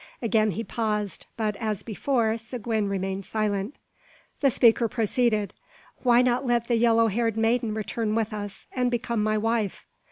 Again 0.19 0.49
he 0.49 0.63
paused; 0.63 1.27
but, 1.37 1.55
as 1.57 1.83
before, 1.83 2.35
Seguin 2.35 2.89
remained 2.89 3.23
silent. 3.23 3.75
The 4.39 4.49
speaker 4.49 4.87
proceeded. 4.87 5.53
"Why 6.01 6.23
not 6.23 6.43
let 6.43 6.67
the 6.67 6.75
yellow 6.75 7.05
haired 7.05 7.37
maiden 7.37 7.75
return 7.75 8.15
with 8.15 8.33
us, 8.33 8.65
and 8.73 8.89
become 8.89 9.21
my 9.21 9.37
wife? 9.37 9.85